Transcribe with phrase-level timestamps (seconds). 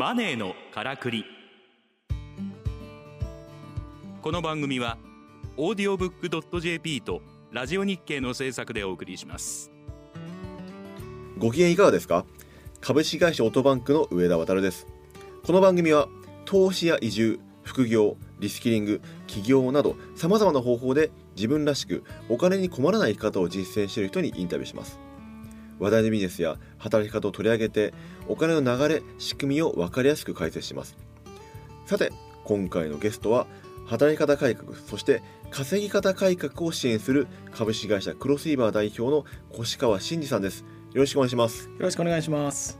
[0.00, 1.26] マネーのからくり。
[4.22, 4.96] この番組は
[5.58, 7.20] オーディオブックドット JP と
[7.52, 9.70] ラジオ日経の制作でお送りします。
[11.36, 12.24] ご機嫌いかがですか？
[12.80, 14.86] 株式会社オートバンクの上田渉です。
[15.44, 16.08] この番組は
[16.46, 24.98] 投資や移住副業リスキリング起業などさまざまな方法で自分らしくお金に困らない生き方を実践している人にインタビューします。
[25.80, 27.92] 話題のビジネスや働き方を取り上げて
[28.28, 30.96] お金の流れ仕組みを分かりやすく解説します。
[31.86, 32.12] さて
[32.44, 33.46] 今回のゲストは
[33.86, 39.24] 働き方改革そして稼ぎ方改革を支援する株式会社クロスイーバー代表の
[39.58, 40.60] 越川真二さんです。
[40.92, 41.68] よろしくお願いします。
[41.68, 42.78] よろしくお願いします。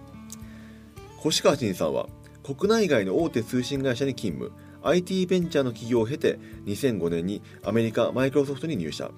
[1.24, 2.06] 越川真二さんは
[2.42, 4.52] 国内外の大手通信会社に勤務。
[4.82, 9.10] IT ベンチャーの企業を経て2005年にアメリカマイクロソフトに入社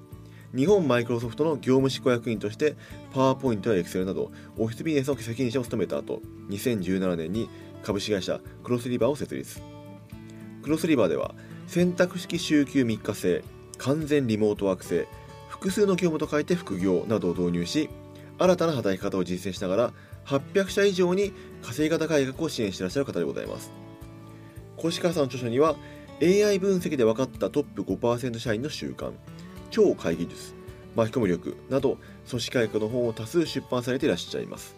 [0.54, 2.76] 日本マイクロソフトの業務執行役員として
[3.12, 6.20] パワーポイントやエクセルなどオフィスビジネスの責任者を務めた後
[6.50, 7.48] 2017年に
[7.82, 9.60] 株式会社クロスリバーを設立。
[10.62, 11.34] クロスリバーでは
[11.66, 13.42] 選択式週休3日制
[13.78, 15.08] 完全リモートワーク制
[15.48, 17.88] 複数の業務と書いて副業などを導入し
[18.38, 19.92] 新たな働き方を実践しながら
[20.26, 23.72] 800社以上に稼ぎ方改革を支援していらっしゃる方でございます。
[24.78, 25.76] 越川さんの著書には
[26.20, 29.12] AI 分析で分かったトップ5%社員の習慣。
[29.72, 30.54] 超会議術
[30.94, 31.96] 巻き込む力など
[32.28, 34.76] 組織改革の本を多数出版されていらっしゃいます。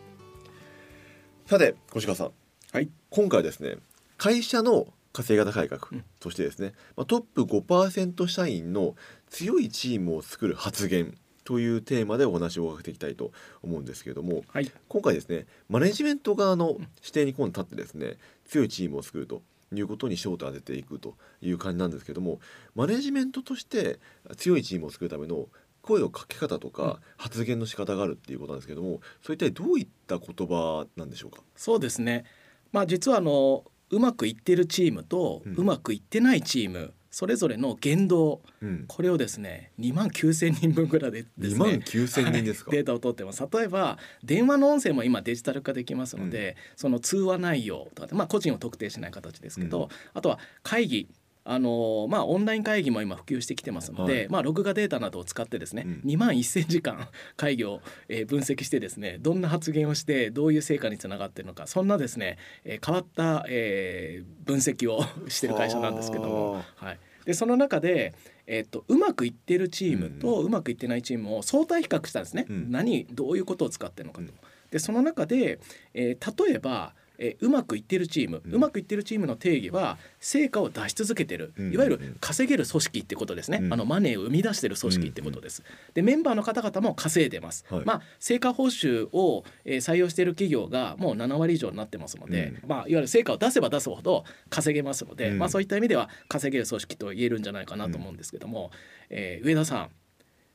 [1.47, 2.31] さて越川さん、
[2.73, 3.77] はい、今回はですね
[4.17, 8.95] 会社の稼ぎ方改革としてですね、まあ、トップ5%社員の
[9.29, 19.43] 強いチームを作る発言というテーマでお話を伺っていきたいと思うんですけれども、はい、今回ですねマネジメント側の視点に今度立ってですね強いチームを作ると
[19.81, 22.41] いうことに焦点を当てていくという感じなんですけども
[22.75, 23.99] マネジメントとして
[24.37, 25.49] 強いチームを作るための
[25.83, 31.43] 声をかけ方とか発言の仕方があるっていうことなんですけども、それ一体どういった言葉なんでしょうか？
[31.57, 32.25] そうですね。
[32.73, 43.47] まあ実はあのうまくいってるチームとうまくいってないチーム、うんそれぞれの言動、うん、これをですね2万9,000人分ぐらいでですね2万9,000人ですか、データを取ってます。
[43.53, 51.09] 例えば電話の音声も今デジタル化できますので、うん、その通話内容とかまあ個人を特定しない形ですけど、うん、あとは会議
[51.47, 66.65] あのまあ、オンライン会議も今普及してきてますので、はい、まあ、録画データなどを使ってですね、うん、2万1,000時間 会議を、えー、分析してですねどんな発言をしてどういう成果につながっているのかそんなですね、えー、変わった、えー、分析を してる会社なんですけども。
[66.77, 66.99] はい。
[67.27, 68.13] でその中で、
[68.47, 74.31] えーと、うまくいってるチームとうまくいってないチームを相対比較したんですね、うん、何どういうことを使ってるのかと。
[74.71, 75.59] でその中で、
[75.95, 85.63] えー、例えばえうまくいってるチーム、うまくいってるチームの定義は成果を出し続けてる、うん、いわゆる稼げる組織ってことですね、うん、あのマネーを生み出してる組織ってことです。
[85.95, 87.65] でメンバーの方々も稼いでます。
[87.69, 98.71] はい、まあ成果報酬を、えー、採用している企業がもう7割以上になってますので、まあいわゆる成果を出せば出すほど稼げますので、まあそういった意味では稼げる組織と言えるんじゃないかなと思うんですけども、
[99.11, 99.91] えー、上田さん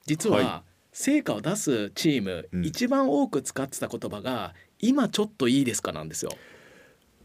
[0.05, 6.31] 実は、はい成果を出すチーム、一番多く使ってた言葉が今ちょっといいですかなんですよ。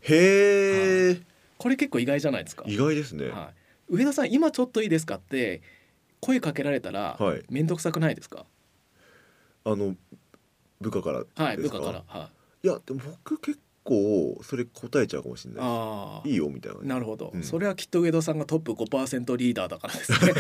[0.03, 1.21] へえ、
[1.57, 2.65] これ結構意外じゃないですか。
[2.67, 3.53] 意外ですね、は
[3.91, 5.63] い、上田さん今ちょっといいですかって
[6.21, 8.45] 声かけられたら面倒くさくないですか、
[9.65, 9.97] あの
[10.81, 12.05] 部下からはい部下から。
[12.07, 12.31] は
[12.63, 12.67] い。
[12.67, 20.33] いやでも僕結構それ答えちゃうかもしれないあいいよみたいななるほど、うん、それはきっと上田さんがトップ5%リーダーだからですね。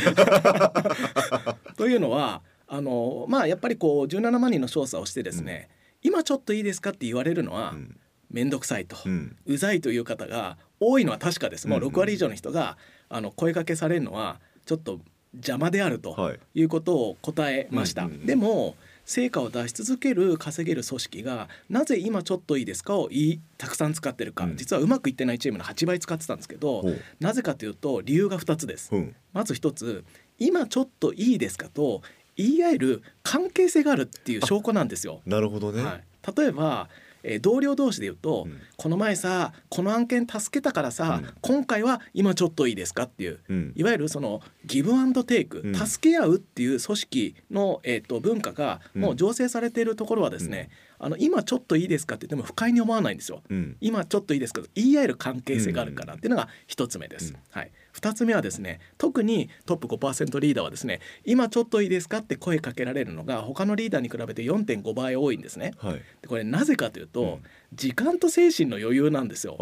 [1.77, 2.43] というのは
[2.75, 5.69] あのまあやっぱりこう17万人の調査をしてですね、
[6.03, 8.01] うん、今ちょっといいですかって言われるのは、うん。
[8.31, 11.69] 面倒くさいと、うん、うざいという方が多いのは確かです。
[11.69, 12.77] もう6割以上の人が、
[13.09, 14.99] あの声かけされるのはちょっと
[15.35, 16.17] 邪魔であると
[16.53, 16.65] い。
[16.65, 18.09] うことを答えました。
[18.09, 18.75] でも
[19.05, 26.83] 成果を出し続ける稼げる組織がなぜ今ちょっといいですかをいたくさん使ってるか、うん、実はうまくいってないチームの8倍使ってたんですけど
[27.21, 28.89] なぜかというと理由が2つです。
[28.93, 28.99] う。
[28.99, 30.05] ん、まず1つ
[30.39, 32.03] 今ちょっといいですかと
[32.37, 35.21] 言い合える関係性があるっていう証拠なんですよ。
[35.27, 36.05] なるほどね、はい、
[36.37, 36.89] 例えば
[37.25, 53.43] えー、同僚同士で言うと、うん、この前さこの案件助けたからさ、うん、今回は今ちょっといいですかっていう、うん、いわゆるそのギブアンドテイク、助け合うっていう組織の、えーと、文化がもう醸成されているところはですね、あの今ちょっといいですかって言っても不快に思わないんですよ、
[53.81, 57.35] 今ちょっといいですか言い合える関係性があるからっていうのが一つ目です。
[57.51, 57.71] はい。
[57.95, 65.73] 2つ目はですね特にトップ5%リーダーはですね今ちょっといいですかって声かけられるのが他のリーダーに比べて4.5倍多いんですね。
[65.79, 67.43] はい、でこれなぜかというと、うん、
[67.73, 69.57] 時間と精神の余裕なんですよ。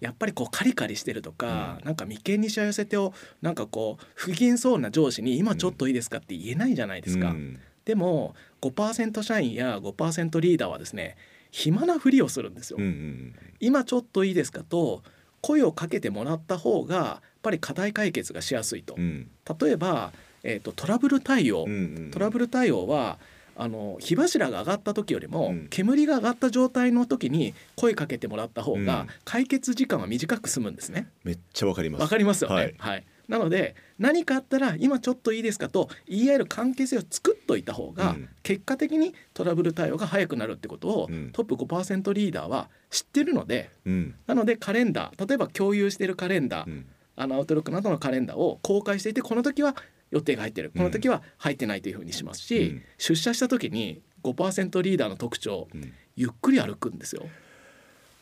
[0.00, 7.30] やっぱりこうカリカリしてるとか、うん、なんか眉間にしわ寄せてをなんかこう不機嫌そうな上司に今ちょっといいですかって言えないじゃないですか。
[7.30, 11.16] うん、でも5%社員や5%リーダーはですね
[11.50, 12.78] 暇なふりをするんですよ。
[12.78, 15.02] うんうん今ちょっといいですかと
[15.40, 18.94] 声をかけてもらった方がやっぱり課題解決がしやすいと。
[18.96, 19.02] うん。
[19.02, 19.30] うん
[19.60, 20.12] 例えば、
[20.44, 23.18] えー、とトラブル対応、うんうんトラブル対応は
[23.54, 25.66] あの火柱が上がった時よりも、うん。
[25.68, 28.84] 煙が上がった状態の時に声かけてもらった方うん。
[28.86, 31.08] が解決時間は短く済むんですね。
[31.22, 32.02] めっちゃわかります。
[32.02, 32.74] わかりますよね。
[32.78, 38.28] ははいい、なので何かあったら今ちょっといいですかと言い合える関係性を作っといた方が、うん。
[38.42, 41.30] 結果的にトラブル対応が早くなるってことを、うん。
[41.32, 44.14] トップ5%リーダーは知ってるのでうん。
[44.26, 46.86] なのでカレンダー例えば共有しているカレンダー、うん。
[47.16, 49.76] あのアウトロックなどのカレンダーを公開していてこの時は
[50.10, 50.72] 予定が入ってる。
[50.76, 52.82] この時は入ってないというふうにしますし、うん。
[52.98, 55.92] 出社した時に5%リーダーの特徴うん。
[56.16, 57.24] ゆっくり歩くんですよ。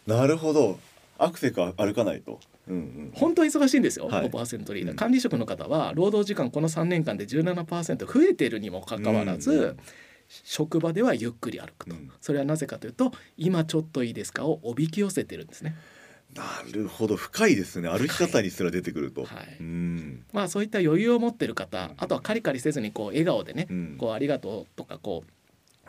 [0.07, 0.79] なるほど。
[1.19, 2.41] アクセク歩かないと
[2.71, 3.11] うんうん。
[3.15, 4.31] 本当は忙しいんですよ、はい。
[4.31, 4.97] 5%リーダーうん。
[4.97, 9.77] 管理職の方は労働時間この3年間で17%増えているにもかかわらず、うん
[10.45, 12.09] 職場ではゆっくり歩くと、うん。
[12.21, 15.75] それはなぜかというと今ちょっといいですかをおびき寄せてるんですね。
[16.35, 17.17] なるほど。
[17.17, 17.89] 深いですね。
[17.89, 19.57] 歩き方にすら出てくると、はい。
[19.59, 20.25] うん。
[20.33, 23.97] まあそういった余裕を持ってる方あとはカリカリせずにこう笑顔でね、うん。
[23.99, 25.31] こうありがとうとかこう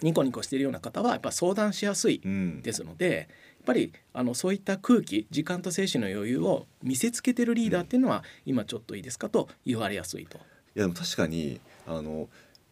[0.01, 2.61] ニコニコしているような方はやっぱ相談しやすいうん。
[2.61, 10.37] ですのでやっぱりあのそういった空気時間と精神の余裕を見せつけてるリーダーっていうのは、今ちょっといいですかと言われやすいと。
[10.37, 10.41] い
[10.79, 12.27] やでも確かにあの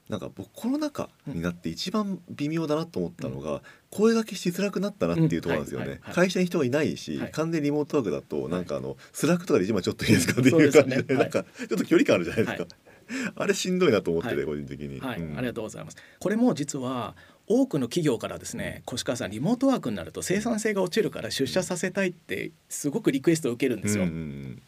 [0.10, 3.62] なんか僕コロナ禍になって一番微妙だなと思ったのが、
[3.92, 5.92] 声掛けしづらくなったなっていうところなんですよね、うん。
[5.92, 5.98] はい。
[5.98, 6.02] はい。
[6.02, 7.32] はい会社に人がいないし、はい。
[7.32, 12.76] 完全リモートワークだとなんかあの、 Slack とかで今ちょっといいですかっていう感じで、なんかちょっと距離感あるじゃないですか、
[13.36, 14.46] あれしんどいなと思ってて、はい。
[14.46, 15.38] 個人的に、はい、うん。
[15.38, 15.98] ありがとうございます。
[16.20, 17.16] これも実は
[17.48, 24.04] 多くの企業からですね、越川さんリモートワークになると生産性が落ちるから出社させたいってすごくリクエストを受けるんですよ。
[24.04, 24.62] うんうん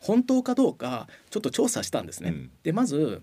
[0.00, 2.30] 本当かどうかちょっと調査したんですね。
[2.30, 2.50] うん。
[2.62, 3.22] でまず。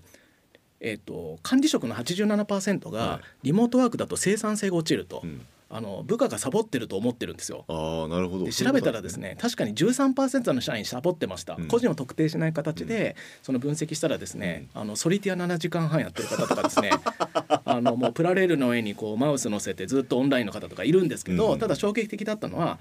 [0.79, 7.65] えー、と管理職の87%はがリモートワークだと生産性が落ちると、うんあの部下がサボってると思ってるんですよ。
[7.67, 8.45] ああなるほど。
[8.45, 11.67] で調べたらですね確かに13%の社員サボってました、うん。
[11.67, 16.91] 個人を特定しない形で、その分析したらですね、あのソリティア7時間半やってる方とかですね
[17.65, 21.59] あのもうプラレールの上にこうマウス乗せてずっとオンラインの方とかいるんですけど、うん。
[21.59, 22.79] ただ衝撃的だったのは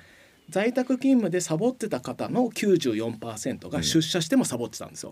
[0.49, 5.11] 在宅勤務でサボってた方の94%が出社してもサボってたんですよ。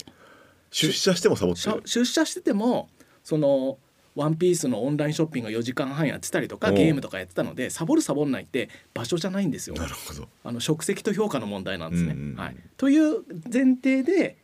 [0.71, 2.89] 出社してもサボって出社してても
[3.25, 3.79] その
[4.15, 9.77] ワンピースのオンラインショッピングを4時間半やってたりとかゲームとかやってたのでサボるサボんないって場所じゃないんですよ。
[9.77, 10.29] なるほど。
[10.45, 12.17] あの職責と評価の問題なんですね。
[12.37, 14.37] はい、という前提で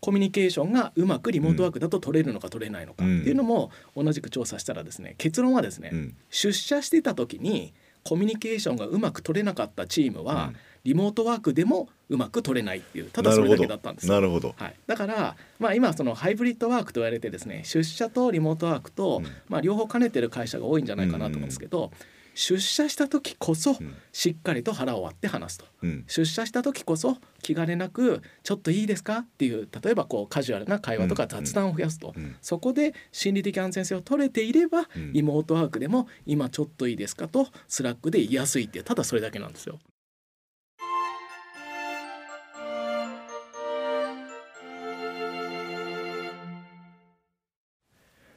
[0.00, 6.16] コミュニケーションがうまくリモートワークだと取れるのか取れないのかっていうのも同じく調査したらですね結論はですね、うん。
[6.30, 7.74] 出社してた時に
[8.04, 10.56] コミュニケーションがうまく取れなかったチームは、うん。
[10.82, 14.14] リモートワークでもうまく取れないっていうただそれだけだったんですよ。
[14.14, 14.54] なるほど。
[14.56, 19.26] はい、だから、まあ、今そのハイブリッドワークと言われてですね出社とリモートワークと、うん。
[19.48, 21.92] まあ、両方兼ねてる会社が多いんじゃないかなと思うんですけど、
[22.34, 25.66] 出社した時こそうんしっかりと腹を割って話すと。
[25.82, 39.78] うん出社した時こそ気兼ねなく「ちょっといいですか?」っていう例えばこうカジュアルな会話とか雑談を増やすと、うんそこで心理的安全性を取れていれば、うんリモートワークでも「今ちょっといいですか?」と Slack で言いやすいってただそれだけなんですよ。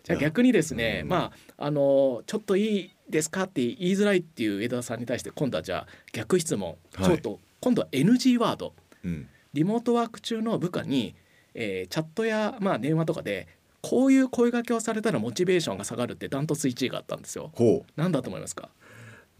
[0.03, 3.43] じゃあ逆にですね、うんまああのちょっといいですか？
[3.43, 8.73] って言いづらいっていう枝田さんに対して今度はじゃあ逆質問、はいちょっと今度は NG ワード。
[9.05, 9.27] うん。
[9.53, 11.15] リモートワーク中の部下に、
[11.53, 13.47] えーチャットや、まあ、電話とかで
[13.81, 17.51] こういう声掛けをされたらモチベーションが下がるってダントツ1位があったんですよ。
[17.53, 18.69] ほなんだと思いますか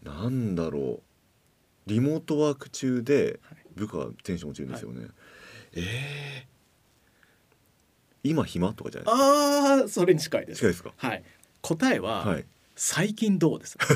[0.04, 0.06] う。
[0.06, 1.90] なんだろう。
[1.90, 5.08] リモートワーク中ではい部下がテンション落ちるんですよね、
[5.74, 5.82] え
[6.46, 6.48] え
[8.24, 10.60] 今暇とかじゃないああそれに近いです。
[10.60, 10.94] 近いですか？
[10.96, 11.24] はい、
[11.62, 12.46] 答えは、はい
[12.76, 13.78] 最近どうです。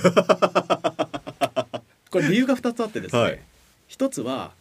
[2.09, 3.39] これ理由が2つあってですね、はい。
[3.87, 4.53] 一つは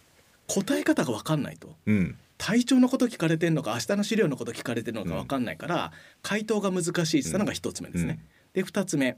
[0.47, 1.77] 答え方が分かんないと。
[1.87, 2.17] うん。
[2.39, 5.93] 体調のこと聞かれてるのか明日の資料のこと聞かれてるのか分かんないから、
[6.23, 8.19] 回答が難しいっていうのが一つ目ですね。
[8.53, 9.17] で2つ目、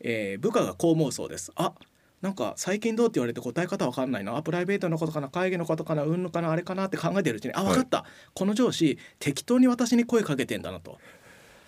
[0.00, 1.50] えー部下がこう思うそうです。
[1.56, 1.72] あ
[2.20, 4.36] なんか最近どうって言われて答え方分かんないな。
[4.36, 5.28] あプライベートのことかな。
[5.28, 6.02] 会議のことかな。
[6.02, 6.50] うんぬかな。
[6.50, 10.98] あれかなって考えてるうちにあ分かった、この上司適当に私に声かけてんだなと。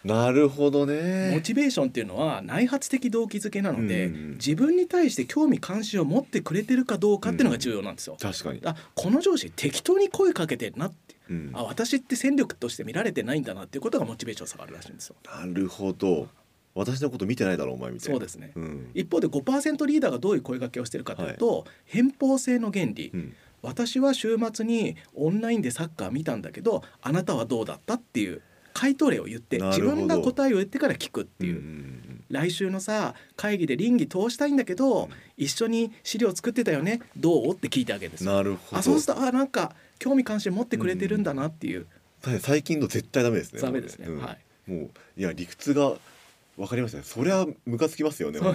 [0.04, 8.16] なるほどモねチベーションっていうのは内発的動機づけなので、うんうん自分に対して興味関心を持ってくれてるかどうかっていうのが重要なんですよ。
[8.18, 15.16] 確かに、あこの上司適当に声かけてるなってうん、あ私って戦力として見られてないんだなっていうことがモチベーション下がるらしいんですよ。
[15.24, 16.28] なるほど。
[16.74, 18.14] 私のこと見てないだろうお前みたいな。
[18.14, 18.52] そうですね。
[18.56, 18.90] うん。
[18.94, 23.34] 一方で5%リーダーがどういう声掛けをしてるかというと、偏方性の原理、うん。
[23.62, 28.42] 私は週末にオンラインでサッカー見たんだけどあなたはどうだったっていう
[28.74, 31.56] 回答例を言って自分が答えを言ってから聞くっていう。
[31.56, 31.58] うん。
[31.58, 37.54] うん来週のさ会議で倫理通したいんだけど、一緒に資料作ってたよねどう？
[37.54, 38.32] って聞いてあげるんですよ。
[38.32, 38.78] なるほど。
[38.78, 41.88] あそうするとあなんか興味関心持ってくれてるんだなっていう、
[42.38, 44.18] 最近の絶対ダメですねダメですね、うん。
[44.20, 44.36] は
[44.68, 44.70] い。
[44.70, 45.94] もういや理屈が
[46.56, 47.04] 分かりましたね。
[47.04, 48.46] そりゃムカつきますよねね。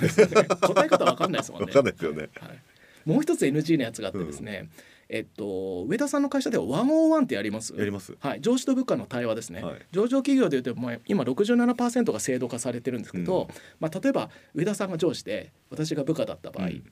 [0.61, 1.65] 答え方わかんないですもんね。
[1.73, 2.29] 分かんないですよね。
[2.39, 2.59] はい、
[3.03, 4.69] もう一つ NG のやつがあってですね、
[5.07, 7.75] えっと上田さんの会社では101ってやります？
[7.75, 8.15] やります。
[8.19, 9.81] はい、上司と部下の対話ですね、はい。
[9.91, 13.55] 上場企業でいうともう今67%が制度化されてるんですけど、うん。
[13.79, 16.83] まあ、例えば上田さんが上司で私が部下だった場合、うん。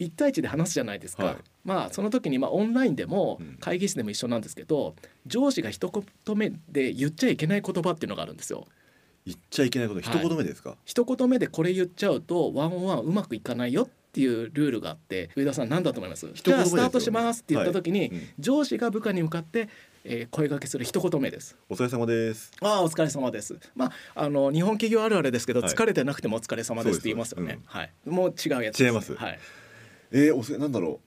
[0.00, 1.36] 1対1で話すじゃないですか、はい。
[1.64, 3.56] まあその時にまあオンラインでもうん。
[3.58, 4.94] 会議室でも一緒なんですけど
[5.26, 5.90] 上司が一
[6.26, 8.66] 言目で言っちゃいけない言葉っていうのがあるんですよ。
[9.26, 16.28] 言っちゃいけないこと一はい言目ですか、一言目でこれ言っちゃうとワンオンワンうまくいかないよっていうルールがあって上田さん何だと思います？
[16.32, 19.68] じゃあスタートしますって言った時に、はいうん上司が部下に向かって、
[20.04, 21.56] えー声掛けする一言目です。
[21.68, 23.56] お疲れ様ですああお疲れ様です。
[23.76, 27.60] まああの日本企業あるあるですけど、はい疲れてなくてもお疲れ様ですって言いますよね。
[27.66, 27.92] はい。
[28.04, 28.84] もう違うやつです。
[28.84, 29.38] 違いますはい。
[30.10, 31.06] えー、おせなんだろう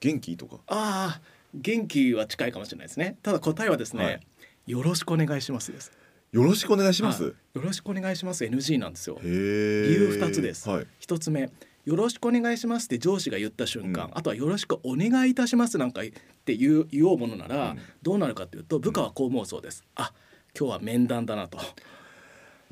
[0.00, 0.56] 元気とか？
[0.66, 1.20] ああ
[1.54, 3.16] 元気は近いかもしれないですね。
[3.22, 4.20] ただ答えはですね、はい
[4.66, 5.92] よろしくお願いしますです。
[6.32, 9.18] よろしくお願いします、はいよろしくお願いします NG なんですよ。
[9.22, 11.50] 理由二つですはい一つ目
[11.86, 14.10] よろしくお願いしますって上司が言った瞬間、うん。
[14.14, 16.04] あとはよろしくお願いいたしますなんかっ
[16.44, 17.78] て言う言おうものなら、うん。
[18.02, 19.84] どうなるかというと部下はこう思うそうです。
[19.94, 20.12] あ
[20.58, 21.58] 今日は面談だなと。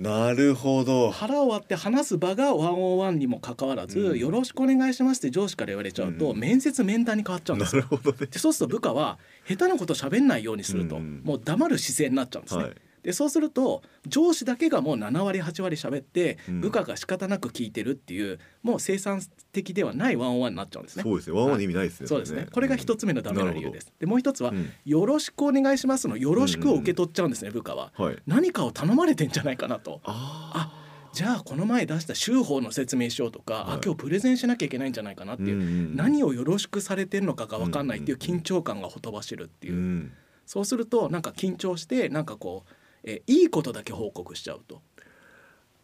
[0.01, 1.13] なるほど。
[1.13, 4.19] 腹を割って話す場がワンオンワンにもかかわらず、うん。
[4.19, 6.39] よろしくお願いしますって上司から言われちゃうと、うん。
[6.39, 7.83] 面接面談に変わっちゃうんでなすよ。
[7.83, 8.27] るほどね。
[8.27, 11.23] でそうすると部下は下手なこと喋んないようにすると、うん。
[11.25, 12.65] もう黙る姿勢になっちゃうんですね。
[12.65, 16.61] はいでそうすると上司だけがもう7割8割喋って、うん。
[16.63, 19.21] 部下が仕方なく聞いてるっていうもう生産
[19.53, 21.03] 的ではないワンオンワンになっちゃうんですね。
[21.03, 22.47] そうですねワンワンの意味ないですね、そうですね。
[22.51, 23.93] これが一つ目のダメな理由です。
[24.01, 24.71] でもう一つは、うん。
[24.87, 27.93] よろしくお願いしますのよろしくを受け取っちゃうんですね、部下は。
[27.95, 28.17] はい。
[28.27, 30.01] 何かを頼まれてんじゃないかなと。
[30.05, 30.81] あ
[31.13, 33.65] じゃあこの前出した州法の説明しようとか、はい。
[33.77, 40.13] あ今日プレゼンしなきゃいけないんじゃないかなっていう、うんうん何をよろしくされてるのかが分かんないっていう緊張感がほとばしるっていう、うん。
[40.47, 42.73] そうするとなんか緊張してなんかこう、
[43.05, 44.81] えいいことだけ報告しちゃうと。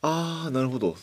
[0.02, 0.96] ああなるほど。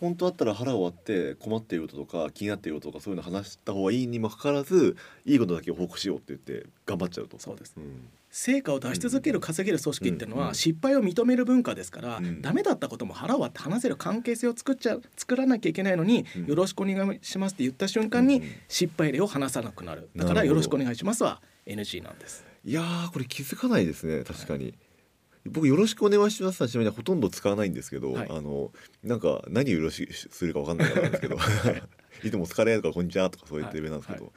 [0.00, 7.38] 本当だったら腹を割って困っていることとか気になっていることとかそういうの話した方がいいにもかかわらずいいことだけを報告しようって言って頑張っちゃうと。
[7.38, 7.74] そうです。
[7.76, 8.08] ん。
[8.30, 12.42] 成果を出し続ける稼げる組織っていうのうんは失敗を認める文化ですから、うん。
[12.42, 16.46] ダメだったことも腹を割って話せる関係性を作っちゃう作らなきゃいけないのに、うん。
[16.46, 20.10] よろしくお願いしますって言った瞬間に失敗例を話さなくなる。
[20.14, 22.44] だからよろしくお願いしますは NG なんです。
[22.66, 24.74] いやーこれ気づかないですね確かに、
[25.50, 28.28] 僕よろしくお願いしますはちなみにほとんど使わないんですけど、はい。
[28.30, 28.72] あの
[29.04, 31.36] なんか何をよろしくするかわかんないんですけど。
[31.36, 31.38] い。
[32.30, 34.32] つもお疲れとかこんにちはとかそう言ってるなんですけど、はい。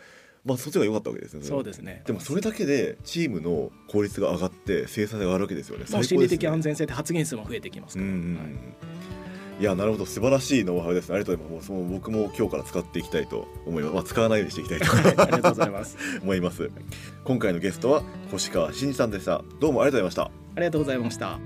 [0.45, 1.43] まあそっちが良かったわけですね。
[1.43, 2.03] そうですね。
[2.05, 5.85] でもそれだけでチームの効率が上がって生産性が上がるわけですよね。
[5.89, 8.19] もう心理的安全全性で発言数も増えてきますから、はい。
[9.59, 10.05] い、やなるほど。
[10.05, 11.09] 素晴らしいノウハウです。
[11.09, 11.71] ねありがとうございます。
[11.71, 15.03] もうその僕も今日から使っていきたいと思います、まあ、使わないようにしていきたいとはい。
[15.03, 15.97] ありがとうございます。
[16.23, 16.69] 思います。
[17.25, 19.43] 今回のゲストは越川真二さんでした。
[19.59, 20.31] どうもありがとうございました。
[20.48, 21.39] ありがとうございました。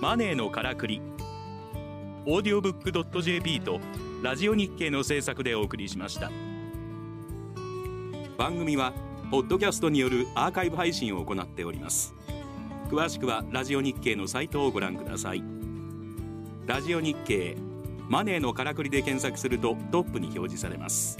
[0.00, 1.00] マネーのからくり。
[2.26, 3.80] オーディオブックドット JP と
[4.22, 6.30] ラジオ日経の制作でお送りしました。
[8.36, 8.92] 番組は
[9.30, 12.14] ポッドキャストによるアーカイブ配信を行っております。
[12.90, 15.42] 詳しくはラジオ日経のサイトをご覧ください。
[16.66, 17.56] ラジオ日経
[18.08, 21.18] マネーのからくりで検索するとトップに表示されます。